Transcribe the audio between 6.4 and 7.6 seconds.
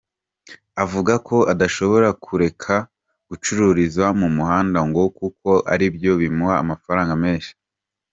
amafaranga menshi.